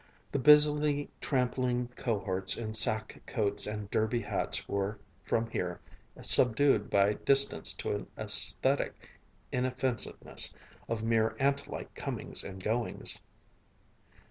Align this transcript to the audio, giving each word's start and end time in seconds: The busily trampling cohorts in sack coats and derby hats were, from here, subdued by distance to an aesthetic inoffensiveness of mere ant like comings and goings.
The 0.31 0.39
busily 0.39 1.11
trampling 1.21 1.89
cohorts 1.95 2.57
in 2.57 2.73
sack 2.73 3.21
coats 3.27 3.67
and 3.67 3.87
derby 3.91 4.21
hats 4.21 4.67
were, 4.67 4.97
from 5.21 5.47
here, 5.51 5.79
subdued 6.19 6.89
by 6.89 7.13
distance 7.13 7.71
to 7.75 7.91
an 7.91 8.07
aesthetic 8.17 8.95
inoffensiveness 9.51 10.55
of 10.89 11.03
mere 11.03 11.35
ant 11.39 11.67
like 11.67 11.93
comings 11.93 12.43
and 12.43 12.63
goings. 12.63 13.19